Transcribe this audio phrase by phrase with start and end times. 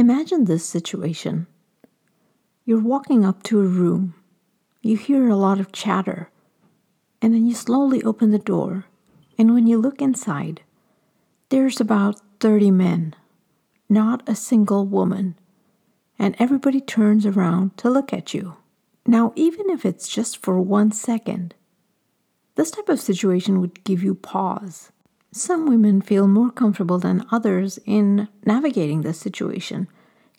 [0.00, 1.46] Imagine this situation.
[2.64, 4.14] You're walking up to a room,
[4.80, 6.30] you hear a lot of chatter,
[7.20, 8.86] and then you slowly open the door,
[9.36, 10.62] and when you look inside,
[11.50, 13.14] there's about 30 men,
[13.90, 15.38] not a single woman,
[16.18, 18.56] and everybody turns around to look at you.
[19.04, 21.54] Now, even if it's just for one second,
[22.54, 24.92] this type of situation would give you pause.
[25.32, 29.86] Some women feel more comfortable than others in navigating this situation,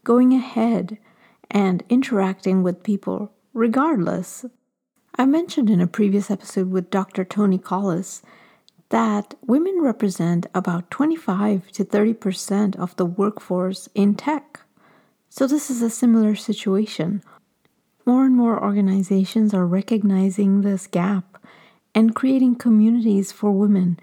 [0.04, 0.98] going ahead
[1.50, 4.46] and interacting with people regardless.
[5.16, 7.24] I mentioned in a previous episode with Dr.
[7.24, 8.22] Tony Collis
[8.90, 14.60] that women represent about 25 to 30% of the workforce in tech.
[15.30, 17.24] So, this is a similar situation.
[18.06, 21.38] More and more organizations are recognizing this gap
[21.96, 23.98] and creating communities for women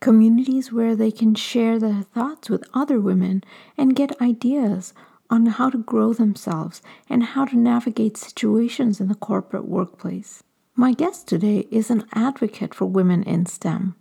[0.00, 3.42] communities where they can share their thoughts with other women
[3.76, 4.92] and get ideas
[5.30, 10.42] on how to grow themselves and how to navigate situations in the corporate workplace.
[10.74, 13.94] My guest today is an advocate for women in STEM.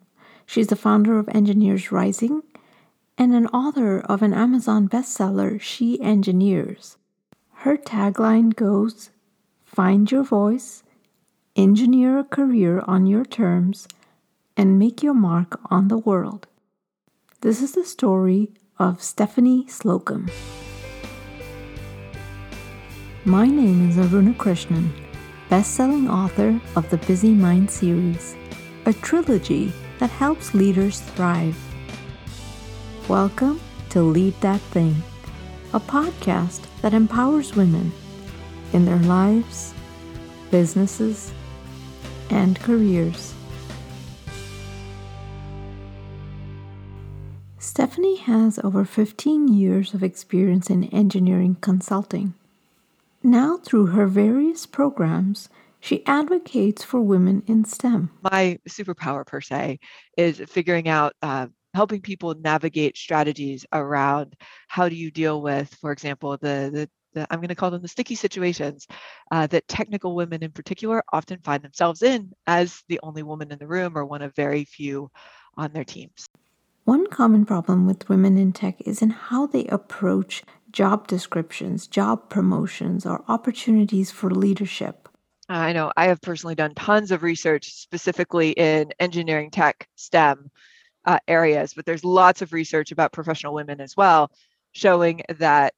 [0.45, 2.43] She's the founder of Engineers Rising
[3.17, 6.97] and an author of an Amazon bestseller, She Engineers.
[7.59, 9.09] Her tagline goes
[9.63, 10.83] Find your voice,
[11.55, 13.87] engineer a career on your terms,
[14.57, 16.47] and make your mark on the world.
[17.41, 20.29] This is the story of Stephanie Slocum.
[23.25, 24.89] My name is Aruna Krishnan,
[25.49, 28.35] best-selling author of the Busy Mind series,
[28.85, 31.57] a trilogy that helps leaders thrive.
[33.09, 33.59] Welcome
[33.89, 34.95] to Lead That Thing,
[35.73, 37.91] a podcast that empowers women
[38.71, 39.73] in their lives,
[40.49, 41.33] businesses,
[42.29, 43.34] and careers.
[47.57, 52.33] Stephanie has over 15 years of experience in engineering consulting.
[53.23, 58.11] Now, through her various programs, she advocates for women in STEM.
[58.21, 59.79] My superpower, per se,
[60.17, 64.35] is figuring out, uh, helping people navigate strategies around
[64.67, 67.87] how do you deal with, for example, the, the I'm going to call them the
[67.87, 68.87] sticky situations
[69.31, 73.59] uh, that technical women in particular often find themselves in as the only woman in
[73.59, 75.09] the room or one of very few
[75.57, 76.24] on their teams.
[76.85, 82.29] One common problem with women in tech is in how they approach job descriptions, job
[82.29, 85.09] promotions, or opportunities for leadership.
[85.49, 90.51] I know I have personally done tons of research specifically in engineering, tech, STEM
[91.05, 94.29] uh, areas, but there's lots of research about professional women as well,
[94.71, 95.73] showing that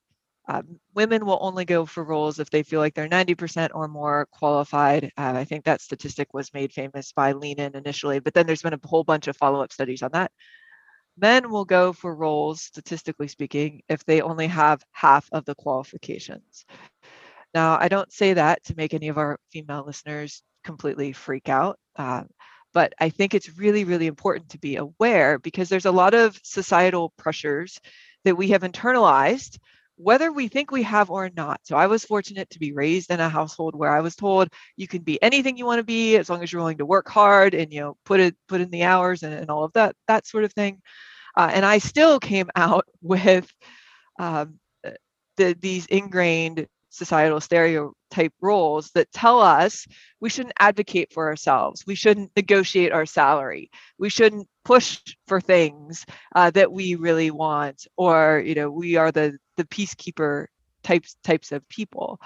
[0.50, 4.28] um, women will only go for roles if they feel like they're 90% or more
[4.31, 5.06] qualified.
[5.18, 8.62] Uh, I think that statistic was made famous by Lean In initially, but then there's
[8.62, 10.34] been a whole bunch of follow up studies on that
[11.17, 16.66] men will go for roles, statistically speaking, if they only have half of the qualifications.
[17.53, 21.79] Now, I don't say that to make any of our female listeners completely freak out,
[21.95, 22.23] uh,
[22.73, 26.39] but I think it's really, really important to be aware because there's a lot of
[26.44, 27.79] societal pressures
[28.25, 29.57] that we have internalized
[29.97, 31.59] whether we think we have or not.
[31.63, 34.88] So I was fortunate to be raised in a household where I was told you
[34.88, 37.53] can be anything you want to be as long as you're willing to work hard
[37.56, 40.28] and you know put it put in the hours and, and all of that that
[40.28, 40.81] sort of thing.
[41.36, 43.52] Uh, and I still came out with
[44.19, 44.91] um, uh,
[45.36, 49.86] the, these ingrained societal stereotype roles that tell us
[50.19, 56.06] we shouldn't advocate for ourselves, we shouldn't negotiate our salary, we shouldn't push for things
[56.36, 60.47] uh, that we really want, or you know we are the the peacekeeper
[60.84, 62.19] types types of people.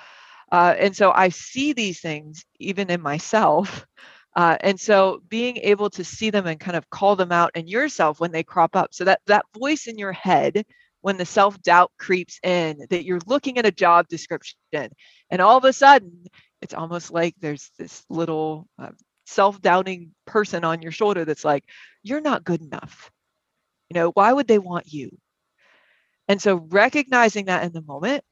[0.52, 3.86] Uh, and so I see these things even in myself
[4.36, 7.68] uh, and so being able to see them and kind of call them out in
[7.68, 8.94] yourself when they crop up.
[8.94, 10.66] So that that voice in your head
[11.02, 14.58] when the self-doubt creeps in that you're looking at a job description
[15.30, 16.26] and all of a sudden
[16.62, 18.92] it's almost like there's this little uh,
[19.26, 21.64] self-doubting person on your shoulder that's like
[22.04, 23.10] you're not good enough
[23.90, 25.10] you know why would they want you
[26.32, 28.24] and so recognizing that in the moment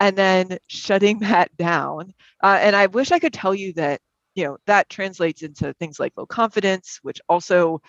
[0.00, 2.12] and then shutting that down
[2.42, 4.00] uh, and i wish i could tell you that
[4.34, 7.80] you know that translates into things like low confidence which also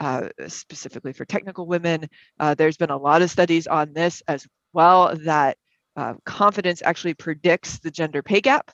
[0.00, 2.08] uh, specifically for technical women
[2.40, 5.56] uh, there's been a lot of studies on this as well that
[5.96, 8.70] uh, confidence actually predicts the gender pay gap.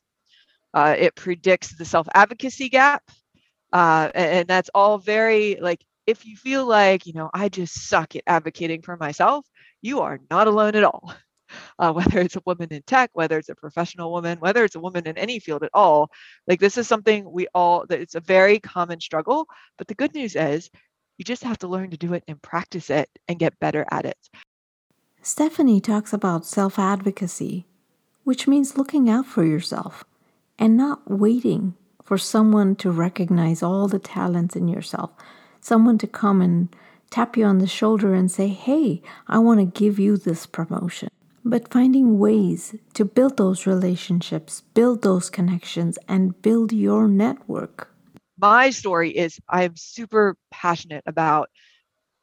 [0.75, 3.03] Uh, it predicts the self-advocacy gap
[3.73, 7.89] uh, and, and that's all very like if you feel like you know i just
[7.89, 9.47] suck at advocating for myself
[9.83, 11.15] you are not alone at all
[11.79, 14.81] uh, whether it's a woman in tech, whether it's a professional woman, whether it's a
[14.81, 16.11] woman in any field at all.
[16.47, 19.47] Like this is something we all, that it's a very common struggle.
[19.79, 20.71] But the good news is
[21.19, 24.05] you just have to learn to do it and practice it and get better at
[24.05, 24.19] it.
[25.23, 27.67] Stephanie talks about self advocacy,
[28.25, 30.05] which means looking out for yourself
[30.59, 35.11] and not waiting for someone to recognize all the talents in yourself,
[35.64, 36.75] someone to come and
[37.11, 41.08] tap you on the shoulder and say, Hey, I want to give you this promotion.
[41.44, 47.90] But finding ways to build those relationships, build those connections, and build your network.
[48.38, 51.50] My story is I'm super passionate about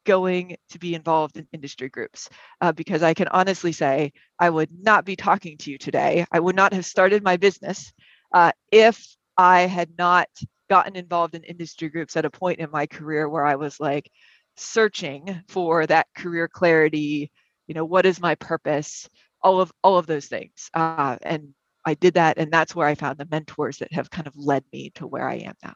[0.06, 2.28] going to be involved in industry groups
[2.62, 6.26] uh, because I can honestly say I would not be talking to you today.
[6.32, 7.94] I would not have started my business
[8.34, 10.28] uh, if I had not
[10.72, 14.10] gotten involved in industry groups at a point in my career where I was like
[14.56, 17.30] searching for that career clarity.
[17.68, 19.10] You know, what is my purpose?
[19.42, 21.54] All of all of those things, uh, and
[21.84, 24.64] I did that, and that's where I found the mentors that have kind of led
[24.72, 25.74] me to where I am now.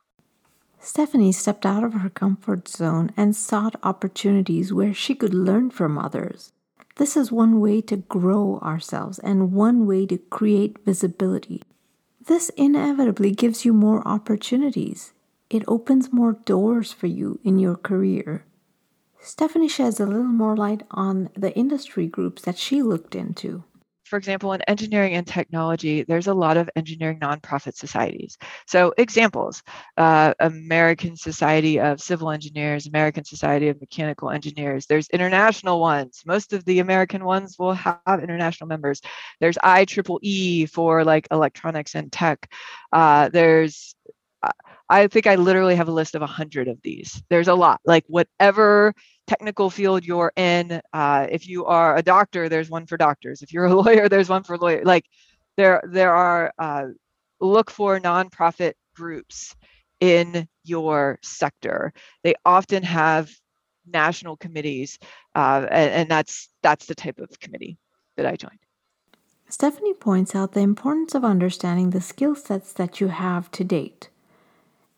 [0.80, 5.98] Stephanie stepped out of her comfort zone and sought opportunities where she could learn from
[5.98, 6.54] others.
[6.96, 11.64] This is one way to grow ourselves and one way to create visibility.
[12.26, 15.14] This inevitably gives you more opportunities.
[15.50, 18.46] It opens more doors for you in your career.
[19.20, 23.64] Stephanie sheds a little more light on the industry groups that she looked into
[24.06, 28.38] for example, in engineering and technology, there's a lot of engineering nonprofit societies.
[28.68, 29.64] So, examples
[29.98, 34.86] uh, American Society of Civil Engineers, American Society of Mechanical Engineers.
[34.86, 36.22] There's international ones.
[36.26, 39.02] Most of the American ones will have international members.
[39.40, 42.52] There's IEEE for like electronics and tech.
[42.92, 43.96] Uh, there's
[44.90, 47.24] I think I literally have a list of a hundred of these.
[47.30, 47.82] There's a lot.
[47.86, 48.94] Like whatever
[49.28, 50.82] technical field you're in.
[50.94, 53.42] Uh, if you are a doctor, there's one for doctors.
[53.42, 54.84] If you're a lawyer, there's one for lawyer.
[54.84, 55.06] Like
[55.58, 56.86] there, there are uh,
[57.40, 59.56] look for nonprofit groups
[60.00, 61.94] in your sector.
[62.24, 63.32] They often have
[63.88, 64.98] national committees,
[65.36, 67.78] uh, and, and that's that's the type of committee
[68.18, 68.60] that I joined.
[69.48, 74.10] Stephanie points out the importance of understanding the skill sets that you have to date.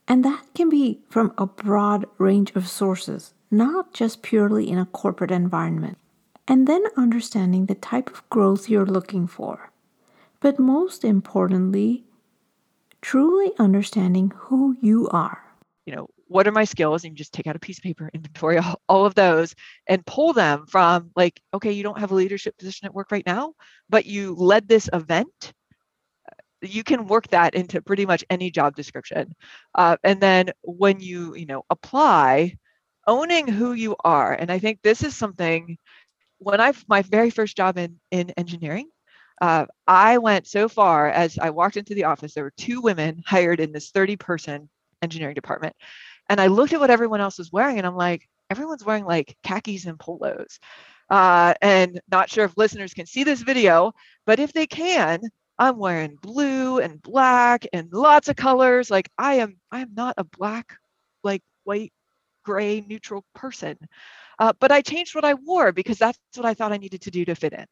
[0.08, 4.86] And that can be from a broad range of sources not just purely in a
[4.86, 5.98] corporate environment.
[6.48, 9.72] And then understanding the type of growth you're looking for.
[10.40, 12.06] But most importantly,
[13.02, 15.44] truly understanding who you are.
[15.86, 17.04] You know, what are my skills?
[17.04, 19.56] And you just take out a piece of paper, inventory all, of those,
[19.88, 23.26] and pull them from like, okay, you don't have a leadership position at work right
[23.26, 23.54] now,
[23.90, 25.54] but you led this event
[26.62, 29.34] you can work that into pretty much any job description
[29.76, 32.58] uh, and then when you you know apply
[33.08, 34.34] owning who you are.
[34.34, 35.78] And I think this is something
[36.40, 38.90] when I my very first job in in engineering,
[39.42, 42.34] uh, I went so far as I walked into the office.
[42.34, 44.70] There were two women hired in this 30 person
[45.02, 45.76] engineering department,
[46.30, 49.36] and I looked at what everyone else was wearing, and I'm like, everyone's wearing like
[49.44, 50.60] khakis and polos.
[51.10, 53.94] Uh, and not sure if listeners can see this video,
[54.26, 55.22] but if they can,
[55.60, 58.92] I'm wearing blue and black and lots of colors.
[58.92, 60.78] Like I am, I am not a black,
[61.24, 61.94] like white
[62.44, 63.78] gray neutral person.
[64.40, 67.12] Uh, but I changed what I wore because that's what I thought I needed to
[67.12, 67.66] do to fit in.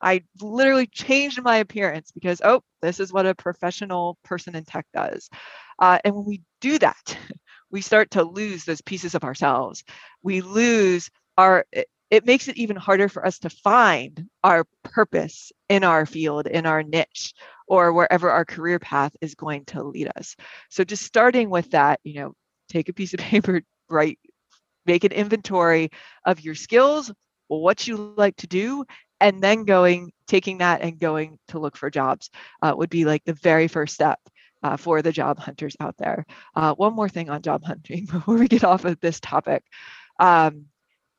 [0.00, 4.86] I literally changed my appearance because, oh, this is what a professional person in tech
[4.92, 5.30] does.
[5.78, 7.16] Uh, and when we do that,
[7.70, 9.84] we start to lose those pieces of ourselves.
[10.22, 11.08] We lose
[11.38, 16.04] our, it, it makes it even harder for us to find our purpose in our
[16.04, 17.32] field, in our niche,
[17.66, 20.36] or wherever our career path is going to lead us.
[20.68, 22.34] So just starting with that, you know,
[22.68, 24.18] take a piece of paper, write,
[24.84, 25.88] make an inventory
[26.26, 27.10] of your skills,
[27.48, 28.84] what you like to do,
[29.18, 32.28] and then going, taking that and going to look for jobs
[32.60, 34.20] uh, would be like the very first step.
[34.64, 36.24] Uh, for the job hunters out there.
[36.54, 39.64] Uh, one more thing on job hunting before we get off of this topic.
[40.20, 40.66] Um,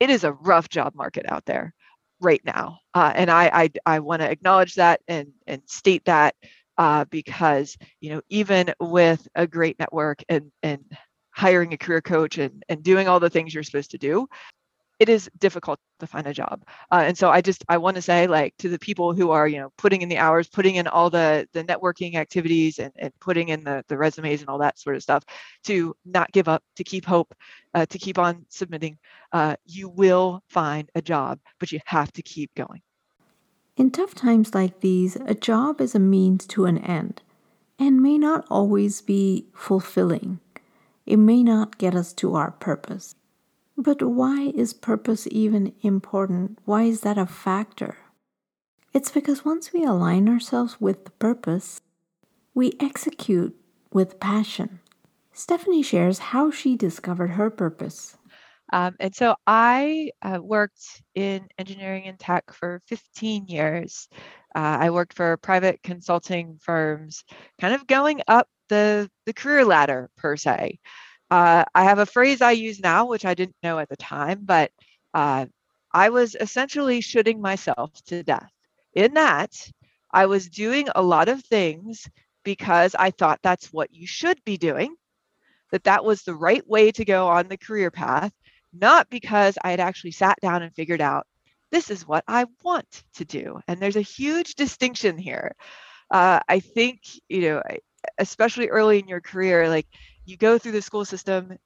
[0.04, 1.74] it is a rough job market out there
[2.20, 2.80] right now.
[2.94, 6.36] Uh, and I, I, I want to acknowledge that and, and state that
[6.78, 10.84] uh, because, you know, even with a great network and, and
[11.32, 14.28] hiring a career coach and, and doing all the things you're supposed to do
[15.00, 18.02] it is difficult to find a job uh, and so i just i want to
[18.02, 20.88] say like to the people who are you know putting in the hours putting in
[20.88, 24.78] all the the networking activities and, and putting in the, the resumes and all that
[24.80, 25.24] sort of stuff
[25.64, 27.34] to not give up to keep hope
[27.74, 28.98] uh, to keep on submitting
[29.32, 32.82] uh, you will find a job but you have to keep going
[33.76, 37.22] in tough times like these a job is a means to an end
[37.80, 40.40] and may not always be fulfilling
[41.06, 43.16] it may not get us to our purpose.
[43.78, 46.60] But why is purpose even important?
[46.66, 47.98] Why is that a factor?
[48.94, 51.82] It's because once we align ourselves with the purpose,
[52.54, 53.56] we execute
[53.92, 54.80] with passion.
[55.32, 58.16] Stephanie shares how she discovered her purpose.
[58.72, 64.08] Um, and so I uh, worked in engineering and tech for 15 years.
[64.56, 67.24] Uh, I worked for private consulting firms,
[67.60, 70.80] kind of going up the, the career ladder per se.
[71.34, 74.42] Uh, I have a phrase I use now, which I didn't know at the time,
[74.44, 74.70] but
[75.16, 75.48] uh,
[75.92, 78.52] I was essentially shoulding myself to death.
[78.94, 79.52] In that,
[80.12, 82.08] I was doing a lot of things
[82.44, 84.94] because I thought that's what you should be doing,
[85.72, 88.32] that that was the right way to go on the career path,
[88.72, 91.26] not because I had actually sat down and figured out
[91.72, 93.60] this is what I want to do.
[93.68, 95.56] And there's a huge distinction here.
[96.12, 97.64] Uh, I think, you know,
[98.20, 99.88] especially early in your career, like
[100.26, 101.58] you go through the school system,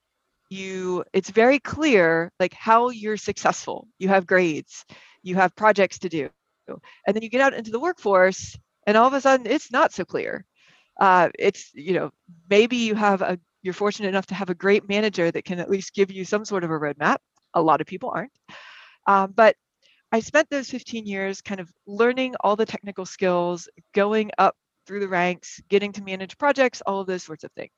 [0.49, 3.87] you it's very clear like how you're successful.
[3.99, 4.85] You have grades,
[5.23, 6.29] you have projects to do,
[6.67, 9.93] and then you get out into the workforce, and all of a sudden it's not
[9.93, 10.45] so clear.
[10.99, 12.11] Uh, it's you know
[12.49, 15.69] maybe you have a you're fortunate enough to have a great manager that can at
[15.69, 17.17] least give you some sort of a roadmap.
[17.53, 18.31] A lot of people aren't.
[19.07, 19.55] Um, but
[20.11, 25.01] I spent those 15 years kind of learning all the technical skills, going up through
[25.01, 27.73] the ranks, getting to manage projects, all of those sorts of things.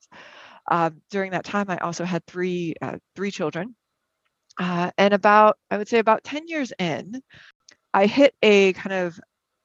[0.69, 3.75] Um, during that time, I also had three uh, three children,
[4.59, 7.21] uh, and about I would say about 10 years in,
[7.93, 9.19] I hit a kind of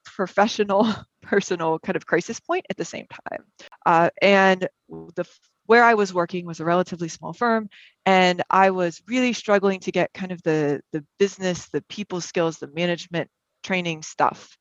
[0.05, 0.87] professional,
[1.21, 3.43] personal kind of crisis point at the same time.
[3.85, 4.67] Uh, and
[5.15, 5.25] the
[5.67, 7.69] where I was working was a relatively small firm,
[8.05, 12.57] and I was really struggling to get kind of the the business, the people skills,
[12.57, 13.29] the management
[13.63, 14.57] training stuff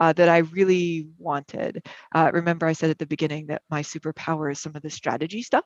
[0.00, 1.86] uh, that I really wanted.
[2.14, 5.42] Uh, remember, I said at the beginning that my superpower is some of the strategy
[5.42, 5.64] stuff.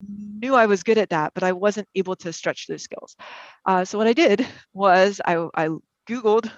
[0.00, 3.16] Knew I was good at that, but I wasn't able to stretch those skills.
[3.64, 5.68] Uh, so what I did was I, I
[6.08, 6.50] Googled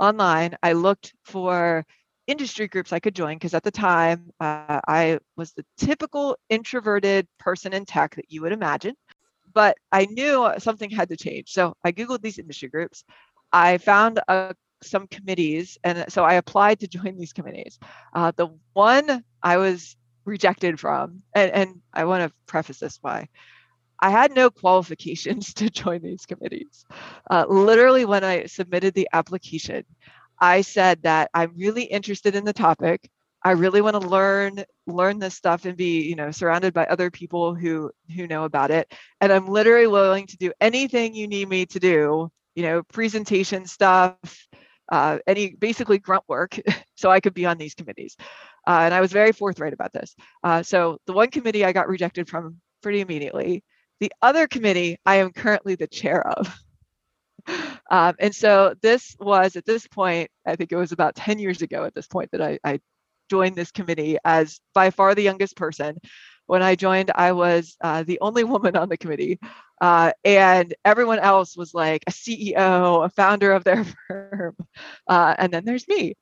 [0.00, 0.56] online.
[0.62, 1.84] I looked for
[2.26, 7.26] industry groups I could join because at the time uh, I was the typical introverted
[7.38, 8.94] person in tech that you would imagine.
[9.52, 11.52] But I knew something had to change.
[11.52, 13.04] So I Googled these industry groups.
[13.52, 15.78] I found a, some committees.
[15.84, 17.78] And so I applied to join these committees.
[18.14, 23.28] Uh, the one I was rejected from, and, and I want to preface this by
[24.02, 26.84] I had no qualifications to join these committees.
[27.30, 29.84] Uh, literally, when I submitted the application,
[30.40, 33.08] I said that I'm really interested in the topic.
[33.44, 37.10] I really want to learn learn this stuff and be, you know, surrounded by other
[37.10, 38.92] people who who know about it.
[39.20, 43.66] And I'm literally willing to do anything you need me to do, you know, presentation
[43.66, 44.16] stuff,
[44.90, 46.58] uh, any basically grunt work,
[46.96, 48.16] so I could be on these committees.
[48.66, 50.14] Uh, and I was very forthright about this.
[50.42, 53.64] Uh, so the one committee I got rejected from pretty immediately.
[54.00, 56.54] The other committee I am currently the chair of.
[57.90, 61.60] Um, and so this was at this point, I think it was about 10 years
[61.60, 62.80] ago at this point that I, I
[63.28, 65.98] joined this committee as by far the youngest person.
[66.46, 69.38] When I joined, I was uh, the only woman on the committee.
[69.80, 74.56] Uh, and everyone else was like a CEO, a founder of their firm.
[75.08, 76.14] Uh, and then there's me.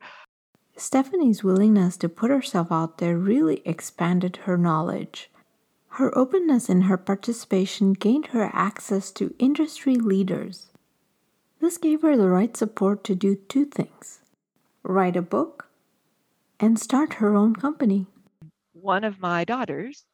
[0.80, 5.30] Stephanie's willingness to put herself out there really expanded her knowledge.
[5.90, 10.70] Her openness and her participation gained her access to industry leaders
[11.60, 14.20] this gave her the right support to do two things
[14.82, 15.68] write a book
[16.58, 18.06] and start her own company.
[18.72, 20.04] One of my daughters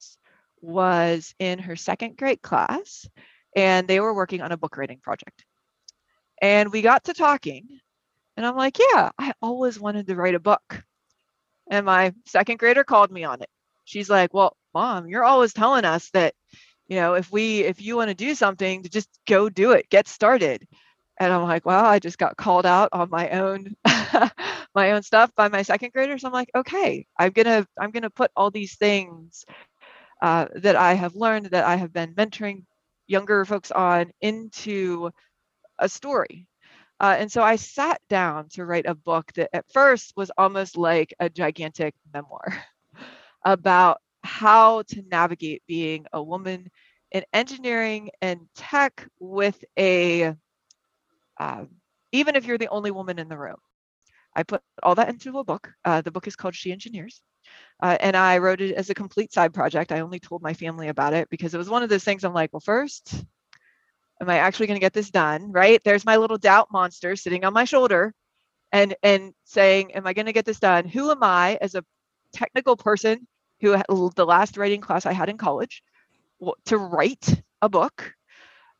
[0.60, 3.08] was in her second grade class
[3.54, 5.44] and they were working on a book writing project.
[6.42, 7.78] And we got to talking,
[8.36, 10.82] and I'm like, Yeah, I always wanted to write a book.
[11.70, 13.48] And my second grader called me on it.
[13.84, 16.34] She's like, Well, mom, you're always telling us that,
[16.88, 19.88] you know, if we, if you want to do something, to just go do it,
[19.90, 20.66] get started
[21.20, 23.74] and i'm like wow i just got called out on my own
[24.74, 28.30] my own stuff by my second graders i'm like okay i'm gonna i'm gonna put
[28.36, 29.44] all these things
[30.22, 32.64] uh, that i have learned that i have been mentoring
[33.06, 35.10] younger folks on into
[35.78, 36.48] a story
[37.00, 40.76] uh, and so i sat down to write a book that at first was almost
[40.76, 42.46] like a gigantic memoir
[43.44, 46.68] about how to navigate being a woman
[47.12, 50.34] in engineering and tech with a
[51.38, 51.68] um,
[52.12, 53.56] even if you're the only woman in the room.
[54.34, 55.72] I put all that into a book.
[55.84, 57.22] Uh, the book is called She Engineers.
[57.82, 59.92] Uh, and I wrote it as a complete side project.
[59.92, 62.34] I only told my family about it because it was one of those things I'm
[62.34, 63.24] like, well, first,
[64.20, 65.52] am I actually going to get this done?
[65.52, 65.80] Right?
[65.84, 68.14] There's my little doubt monster sitting on my shoulder
[68.72, 70.86] and and saying, am I going to get this done?
[70.86, 71.84] Who am I as a
[72.32, 73.26] technical person
[73.60, 73.76] who
[74.14, 75.82] the last writing class I had in college
[76.66, 78.12] to write a book?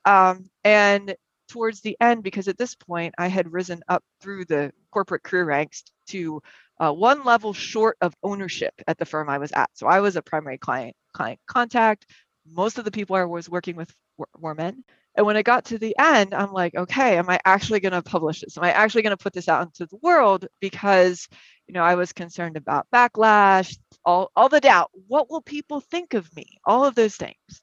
[0.04, 1.16] Um, and
[1.48, 5.44] towards the end because at this point I had risen up through the corporate career
[5.44, 6.42] ranks to
[6.78, 9.70] uh, one level short of ownership at the firm I was at.
[9.74, 12.06] So I was a primary client client contact.
[12.46, 14.84] Most of the people I was working with were, were men.
[15.16, 18.02] And when it got to the end, I'm like, okay, am I actually going to
[18.02, 18.58] publish this?
[18.58, 20.46] Am I actually going to put this out into the world?
[20.60, 21.26] Because,
[21.66, 24.90] you know, I was concerned about backlash, all, all the doubt.
[25.08, 26.46] What will people think of me?
[26.66, 27.62] All of those things.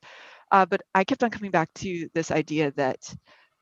[0.52, 3.16] Uh, but I kept on coming back to this idea that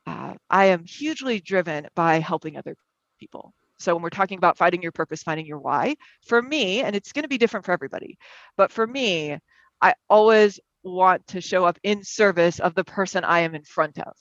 [0.07, 2.75] uh, I am hugely driven by helping other
[3.19, 3.53] people.
[3.77, 5.95] So when we're talking about finding your purpose, finding your why,
[6.25, 8.17] for me, and it's going to be different for everybody,
[8.55, 9.37] but for me,
[9.81, 13.99] I always want to show up in service of the person I am in front
[13.99, 14.13] of.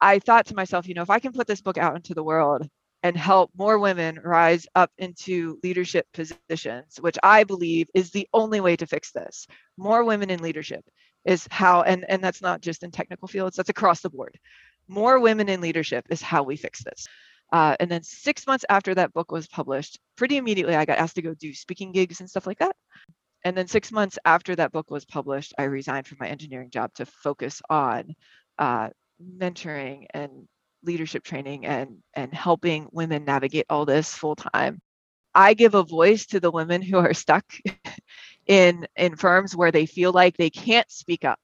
[0.00, 2.24] I thought to myself, you know, if I can put this book out into the
[2.24, 2.68] world
[3.02, 8.60] and help more women rise up into leadership positions, which I believe is the only
[8.60, 9.46] way to fix this.
[9.76, 10.84] More women in leadership
[11.24, 14.38] is how, and, and that's not just in technical fields, that's across the board.
[14.88, 17.06] More women in leadership is how we fix this.
[17.52, 21.16] Uh, and then six months after that book was published, pretty immediately I got asked
[21.16, 22.74] to go do speaking gigs and stuff like that.
[23.44, 26.92] And then six months after that book was published, I resigned from my engineering job
[26.94, 28.14] to focus on
[28.58, 28.90] uh,
[29.22, 30.48] mentoring and
[30.84, 34.80] leadership training and and helping women navigate all this full time.
[35.34, 37.44] I give a voice to the women who are stuck
[38.46, 41.40] in in firms where they feel like they can't speak up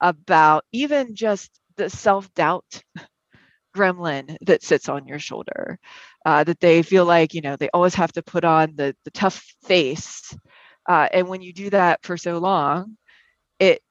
[0.00, 2.82] about even just the self-doubt
[3.76, 5.78] gremlin that sits on your shoulder
[6.26, 9.10] uh, that they feel like you know they always have to put on the the
[9.12, 10.36] tough face
[10.88, 12.96] uh, and when you do that for so long,
[13.58, 13.82] it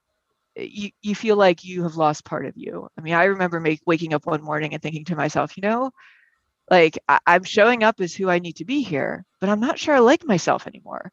[0.55, 2.87] you, you feel like you have lost part of you.
[2.97, 5.91] I mean, I remember make, waking up one morning and thinking to myself, you know,
[6.69, 9.79] like I, I'm showing up as who I need to be here, but I'm not
[9.79, 11.11] sure I like myself anymore.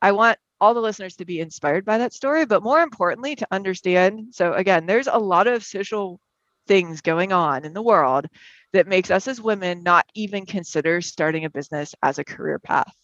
[0.00, 3.46] I want all the listeners to be inspired by that story, but more importantly, to
[3.50, 4.28] understand.
[4.32, 6.20] So, again, there's a lot of social
[6.66, 8.26] things going on in the world
[8.72, 12.94] that makes us as women not even consider starting a business as a career path.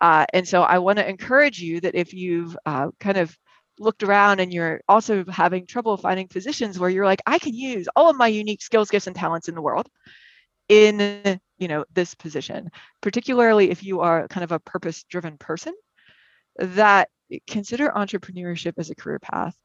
[0.00, 3.36] Uh, and so I want to encourage you that if you've uh, kind of
[3.78, 7.88] looked around and you're also having trouble finding positions where you're like, I can use
[7.96, 9.88] all of my unique skills, gifts, and talents in the world
[10.68, 12.70] in you know this position,
[13.02, 15.74] particularly if you are kind of a purpose-driven person,
[16.58, 17.08] that
[17.48, 19.56] consider entrepreneurship as a career path.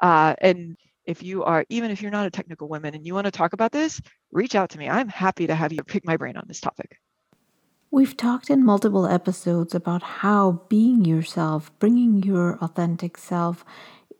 [0.00, 3.24] Uh, and if you are even if you're not a technical woman and you want
[3.24, 4.00] to talk about this,
[4.32, 4.88] reach out to me.
[4.88, 6.98] I'm happy to have you pick my brain on this topic.
[7.92, 13.64] We've talked in multiple episodes about how being yourself, bringing your authentic self,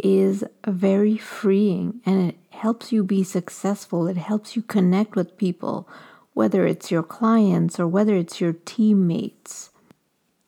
[0.02, 4.08] is very freeing and it helps you be successful.
[4.08, 5.88] It helps you connect with people,
[6.34, 9.70] whether it's your clients or whether it's your teammates.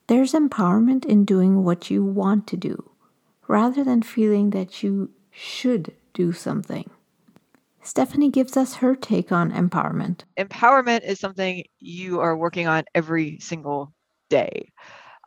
[0.08, 2.90] There's empowerment in doing what you want to do
[3.46, 6.90] rather than feeling that you should do something.
[7.84, 10.20] Stephanie gives us her take on empowerment.
[10.38, 13.92] Empowerment is something you are working on every single
[14.30, 14.70] day.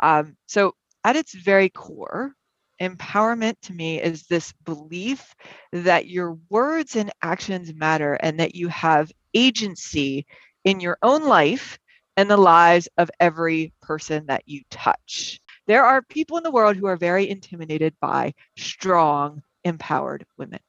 [0.01, 2.33] Um, so, at its very core,
[2.81, 5.35] empowerment to me is this belief
[5.71, 10.25] that your words and actions matter and that you have agency
[10.63, 11.77] in your own life
[12.17, 15.39] and the lives of every person that you touch.
[15.67, 20.59] There are people in the world who are very intimidated by strong, empowered women.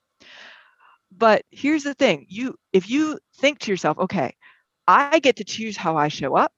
[1.17, 4.35] But here's the thing, you if you think to yourself, okay,
[4.87, 6.53] I get to choose how I show up,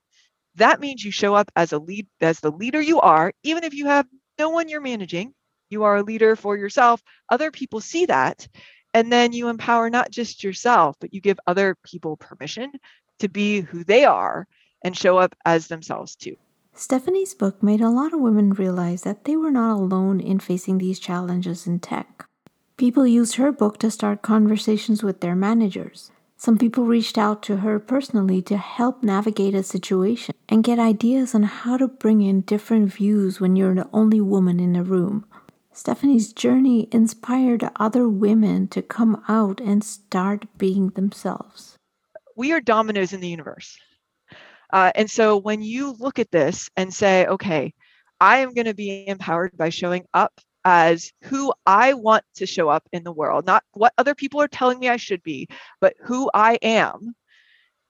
[0.57, 3.73] that means you show up as a lead as the leader you are, even if
[3.73, 4.07] you have
[4.39, 5.33] no one you're managing,
[5.71, 7.03] you are a leader for yourself.
[7.29, 8.49] Other people see that.
[8.95, 12.73] And then you empower not just yourself, but you give other people permission
[13.19, 14.47] to be who they are
[14.83, 16.37] and show up as themselves too.
[16.73, 20.79] Stephanie's book made a lot of women realize that they were not alone in facing
[20.79, 22.28] these challenges in tech.
[22.79, 26.13] People used her book to start conversations with their managers.
[26.37, 31.35] Some people reached out to her personally to help navigate a situation and get ideas
[31.35, 35.27] on how to bring in different views when you're the only woman in a room.
[35.73, 41.77] Stephanie's journey inspired other women to come out and start being themselves.
[42.37, 43.77] We are dominoes in the universe.
[44.73, 47.75] Uh, and so when you look at this and say, okay,
[48.21, 52.69] I am going to be empowered by showing up as who I want to show
[52.69, 55.49] up in the world, not what other people are telling me I should be,
[55.81, 57.15] but who I am,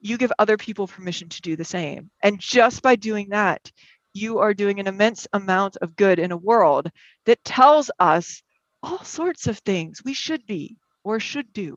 [0.01, 2.11] you give other people permission to do the same.
[2.23, 3.71] And just by doing that,
[4.15, 6.91] you are doing an immense amount of good in a world
[7.27, 8.43] that tells us
[8.83, 11.77] all sorts of things we should be or should do.